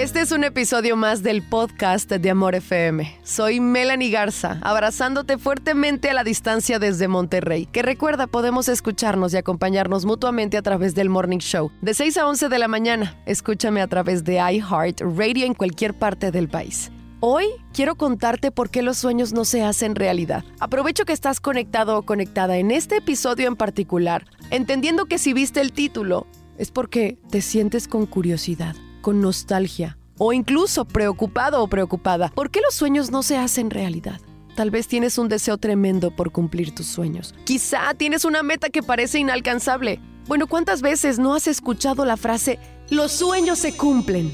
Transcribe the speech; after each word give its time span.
Este 0.00 0.22
es 0.22 0.32
un 0.32 0.44
episodio 0.44 0.96
más 0.96 1.22
del 1.22 1.42
podcast 1.42 2.10
de 2.10 2.30
Amor 2.30 2.54
FM. 2.54 3.18
Soy 3.22 3.60
Melanie 3.60 4.08
Garza, 4.08 4.58
abrazándote 4.62 5.36
fuertemente 5.36 6.08
a 6.08 6.14
la 6.14 6.24
distancia 6.24 6.78
desde 6.78 7.06
Monterrey. 7.06 7.66
Que 7.66 7.82
recuerda, 7.82 8.26
podemos 8.26 8.70
escucharnos 8.70 9.34
y 9.34 9.36
acompañarnos 9.36 10.06
mutuamente 10.06 10.56
a 10.56 10.62
través 10.62 10.94
del 10.94 11.10
Morning 11.10 11.40
Show. 11.40 11.70
De 11.82 11.92
6 11.92 12.16
a 12.16 12.26
11 12.26 12.48
de 12.48 12.58
la 12.58 12.66
mañana, 12.66 13.14
escúchame 13.26 13.82
a 13.82 13.88
través 13.88 14.24
de 14.24 14.36
iHeart 14.36 15.02
Radio 15.02 15.44
en 15.44 15.52
cualquier 15.52 15.92
parte 15.92 16.30
del 16.30 16.48
país. 16.48 16.90
Hoy 17.20 17.44
quiero 17.74 17.96
contarte 17.96 18.50
por 18.50 18.70
qué 18.70 18.80
los 18.80 18.96
sueños 18.96 19.34
no 19.34 19.44
se 19.44 19.62
hacen 19.62 19.96
realidad. 19.96 20.44
Aprovecho 20.60 21.04
que 21.04 21.12
estás 21.12 21.40
conectado 21.40 21.98
o 21.98 22.06
conectada 22.06 22.56
en 22.56 22.70
este 22.70 22.96
episodio 22.96 23.48
en 23.48 23.56
particular, 23.56 24.24
entendiendo 24.48 25.04
que 25.04 25.18
si 25.18 25.34
viste 25.34 25.60
el 25.60 25.74
título, 25.74 26.26
es 26.56 26.70
porque 26.70 27.18
te 27.30 27.42
sientes 27.42 27.86
con 27.86 28.06
curiosidad 28.06 28.74
con 29.00 29.20
nostalgia 29.20 29.96
o 30.18 30.32
incluso 30.32 30.84
preocupado 30.84 31.62
o 31.62 31.68
preocupada. 31.68 32.30
¿Por 32.34 32.50
qué 32.50 32.60
los 32.60 32.74
sueños 32.74 33.10
no 33.10 33.22
se 33.22 33.38
hacen 33.38 33.70
realidad? 33.70 34.20
Tal 34.54 34.70
vez 34.70 34.86
tienes 34.86 35.16
un 35.16 35.28
deseo 35.28 35.56
tremendo 35.56 36.14
por 36.14 36.32
cumplir 36.32 36.74
tus 36.74 36.86
sueños. 36.86 37.34
Quizá 37.44 37.94
tienes 37.94 38.26
una 38.26 38.42
meta 38.42 38.68
que 38.68 38.82
parece 38.82 39.18
inalcanzable. 39.18 40.00
Bueno, 40.26 40.46
¿cuántas 40.46 40.82
veces 40.82 41.18
no 41.18 41.34
has 41.34 41.46
escuchado 41.46 42.04
la 42.04 42.18
frase, 42.18 42.58
los 42.90 43.12
sueños 43.12 43.58
se 43.58 43.74
cumplen? 43.74 44.30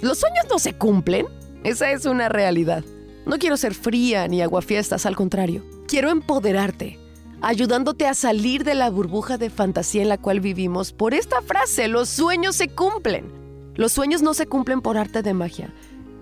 ¿Los 0.00 0.18
sueños 0.18 0.46
no 0.48 0.58
se 0.58 0.74
cumplen? 0.74 1.26
Esa 1.64 1.90
es 1.90 2.06
una 2.06 2.28
realidad. 2.28 2.84
No 3.26 3.38
quiero 3.38 3.56
ser 3.56 3.74
fría 3.74 4.28
ni 4.28 4.42
aguafiestas, 4.42 5.06
al 5.06 5.16
contrario. 5.16 5.64
Quiero 5.88 6.10
empoderarte, 6.10 6.98
ayudándote 7.40 8.06
a 8.06 8.14
salir 8.14 8.64
de 8.64 8.74
la 8.74 8.90
burbuja 8.90 9.38
de 9.38 9.50
fantasía 9.50 10.02
en 10.02 10.10
la 10.10 10.18
cual 10.18 10.40
vivimos 10.40 10.92
por 10.92 11.14
esta 11.14 11.42
frase, 11.42 11.88
los 11.88 12.08
sueños 12.08 12.54
se 12.54 12.68
cumplen. 12.68 13.43
Los 13.76 13.92
sueños 13.92 14.22
no 14.22 14.34
se 14.34 14.46
cumplen 14.46 14.80
por 14.80 14.96
arte 14.96 15.22
de 15.22 15.34
magia. 15.34 15.72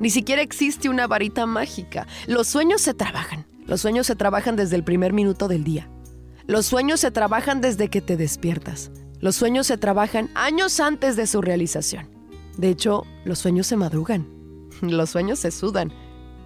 Ni 0.00 0.10
siquiera 0.10 0.42
existe 0.42 0.88
una 0.88 1.06
varita 1.06 1.46
mágica. 1.46 2.06
Los 2.26 2.48
sueños 2.48 2.80
se 2.80 2.94
trabajan. 2.94 3.46
Los 3.66 3.80
sueños 3.80 4.06
se 4.06 4.16
trabajan 4.16 4.56
desde 4.56 4.76
el 4.76 4.84
primer 4.84 5.12
minuto 5.12 5.48
del 5.48 5.62
día. 5.62 5.88
Los 6.46 6.66
sueños 6.66 7.00
se 7.00 7.10
trabajan 7.10 7.60
desde 7.60 7.88
que 7.88 8.00
te 8.00 8.16
despiertas. 8.16 8.90
Los 9.20 9.36
sueños 9.36 9.66
se 9.66 9.78
trabajan 9.78 10.30
años 10.34 10.80
antes 10.80 11.14
de 11.14 11.26
su 11.26 11.40
realización. 11.40 12.08
De 12.56 12.68
hecho, 12.68 13.04
los 13.24 13.38
sueños 13.38 13.66
se 13.66 13.76
madrugan. 13.76 14.26
Los 14.80 15.10
sueños 15.10 15.38
se 15.38 15.50
sudan. 15.50 15.92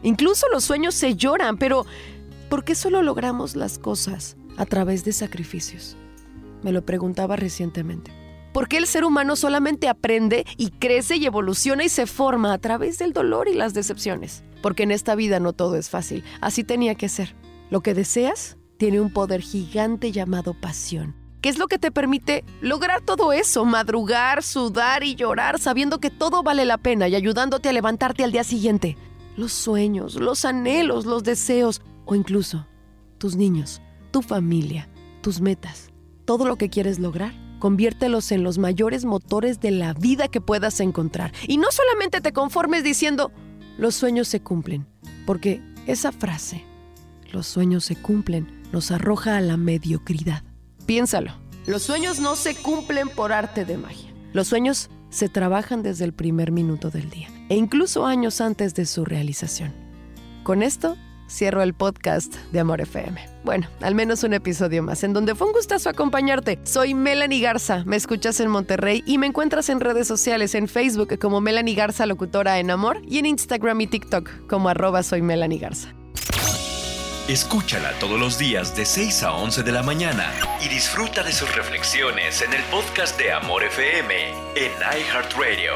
Incluso 0.03 0.47
los 0.53 0.65
sueños 0.65 0.95
se 0.95 1.17
lloran, 1.17 1.57
pero 1.57 1.87
¿por 2.51 2.65
qué 2.65 2.75
solo 2.75 3.03
logramos 3.03 3.57
las 3.57 3.79
cosas 3.79 4.37
a 4.57 4.67
través 4.67 5.05
de 5.05 5.13
sacrificios? 5.13 5.97
Me 6.63 6.73
lo 6.73 6.85
preguntaba 6.85 7.37
recientemente. 7.37 8.13
¿Por 8.57 8.69
qué 8.69 8.79
el 8.79 8.87
ser 8.87 9.05
humano 9.05 9.37
solamente 9.37 9.87
aprende 9.87 10.47
y 10.57 10.71
crece 10.71 11.17
y 11.17 11.27
evoluciona 11.27 11.85
y 11.85 11.91
se 11.91 12.07
forma 12.07 12.55
a 12.55 12.59
través 12.59 12.97
del 12.97 13.13
dolor 13.13 13.49
y 13.49 13.55
las 13.55 13.75
decepciones? 13.75 14.45
Porque 14.63 14.85
en 14.85 14.93
esta 14.93 15.15
vida 15.15 15.41
no 15.41 15.53
todo 15.53 15.77
es 15.77 15.91
fácil. 15.91 16.25
Así 16.41 16.65
tenía 16.65 16.95
que 16.95 17.11
ser. 17.11 17.37
Lo 17.69 17.83
que 17.83 17.93
deseas 17.93 18.57
tiene 18.79 19.03
un 19.03 19.13
poder 19.13 19.43
gigante 19.43 20.11
llamado 20.11 20.55
pasión. 20.59 21.15
¿Qué 21.43 21.51
es 21.51 21.59
lo 21.59 21.67
que 21.67 21.79
te 21.79 21.91
permite 21.91 22.47
lograr 22.63 23.03
todo 23.03 23.35
eso? 23.35 23.67
Madrugar, 23.67 24.43
sudar 24.43 25.05
y 25.05 25.17
llorar 25.17 25.59
sabiendo 25.59 26.01
que 26.01 26.09
todo 26.09 26.43
vale 26.43 26.65
la 26.65 26.79
pena 26.79 27.09
y 27.09 27.15
ayudándote 27.15 27.69
a 27.69 27.75
levantarte 27.75 28.25
al 28.25 28.33
día 28.33 28.43
siguiente. 28.43 28.97
Los 29.37 29.53
sueños, 29.53 30.15
los 30.15 30.47
anhelos, 30.47 31.05
los 31.05 31.25
deseos 31.25 31.83
o 32.07 32.15
incluso 32.15 32.67
tus 33.19 33.37
niños, 33.37 33.83
tu 34.13 34.23
familia, 34.23 34.89
tus 35.21 35.43
metas, 35.43 35.91
todo 36.25 36.47
lo 36.47 36.57
que 36.57 36.71
quieres 36.71 36.99
lograr 36.99 37.46
Conviértelos 37.67 38.31
en 38.31 38.45
los 38.45 38.59
mayores 38.59 39.05
motores 39.05 39.59
de 39.59 39.73
la 39.73 39.93
vida 39.93 40.29
que 40.29 40.41
puedas 40.41 40.79
encontrar. 40.79 41.33
Y 41.49 41.59
no 41.59 41.73
solamente 41.73 42.21
te 42.21 42.33
conformes 42.33 42.85
diciendo, 42.85 43.33
los 43.77 43.97
sueños 43.97 44.29
se 44.29 44.39
cumplen, 44.39 44.87
porque 45.27 45.61
esa 45.89 46.13
frase, 46.13 46.65
los 47.33 47.49
sueños 47.49 47.85
se 47.85 47.97
cumplen, 47.97 48.63
nos 48.71 48.93
arroja 48.93 49.37
a 49.37 49.41
la 49.41 49.57
mediocridad. 49.57 50.45
Piénsalo, 50.87 51.33
los 51.67 51.83
sueños 51.83 52.21
no 52.21 52.37
se 52.37 52.55
cumplen 52.55 53.09
por 53.09 53.33
arte 53.33 53.65
de 53.65 53.79
magia. 53.79 54.15
Los 54.33 54.47
sueños 54.47 54.89
se 55.11 55.29
trabajan 55.29 55.83
desde 55.83 56.05
el 56.05 56.13
primer 56.13 56.53
minuto 56.53 56.91
del 56.91 57.11
día 57.11 57.31
e 57.49 57.57
incluso 57.57 58.07
años 58.07 58.41
antes 58.41 58.77
de 58.77 58.87
su 58.87 59.05
realización. 59.05 59.75
Con 60.45 60.63
esto 60.63 60.97
cierro 61.29 61.63
el 61.63 61.75
podcast 61.75 62.35
de 62.53 62.61
Amor 62.61 62.81
FM. 62.81 63.37
Bueno, 63.45 63.69
al 63.81 63.95
menos 63.95 64.25
un 64.25 64.35
episodio 64.35 64.83
más, 64.83 65.05
en 65.05 65.13
donde 65.13 65.35
fue 65.35 65.47
un 65.47 65.53
gustazo 65.53 65.89
acompañarte. 65.89 66.59
Soy 66.65 66.95
Melanie 66.95 67.41
Garza, 67.41 67.85
me 67.85 67.97
escuchas 67.97 68.41
en 68.41 68.49
Monterrey 68.49 69.03
y 69.07 69.19
me 69.19 69.27
encuentras 69.27 69.69
en 69.69 69.81
redes 69.81 70.09
sociales, 70.09 70.55
en 70.55 70.69
Facebook 70.69 71.19
como 71.19 71.41
Melanie 71.41 71.75
Garza 71.75 72.07
Locutora 72.07 72.59
en 72.59 72.71
Amor 72.71 73.03
y 73.07 73.19
en 73.19 73.27
Instagram 73.27 73.81
y 73.81 73.87
TikTok 73.87 74.47
como 74.49 74.69
arroba 74.69 75.03
soy 75.03 75.21
Garza. 75.21 75.95
Escúchala 77.29 77.91
todos 77.99 78.21
los 78.21 78.39
días 78.39 78.77
de 78.77 78.87
6 78.87 79.25
a 79.25 79.33
11 79.33 79.65
de 79.65 79.73
la 79.73 79.83
mañana 79.83 80.33
y 80.65 80.69
disfruta 80.69 81.25
de 81.25 81.33
sus 81.33 81.53
reflexiones 81.57 82.41
en 82.41 82.53
el 82.53 82.63
podcast 82.65 83.19
de 83.19 83.33
Amor 83.33 83.65
FM 83.65 84.15
en 84.55 84.71
iHeartRadio. 84.71 85.73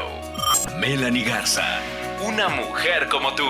Melanie 0.79 1.25
Garza, 1.25 1.81
una 2.25 2.47
mujer 2.47 3.09
como 3.09 3.35
tú 3.35 3.49